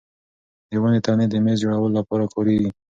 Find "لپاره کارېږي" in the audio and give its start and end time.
1.99-2.69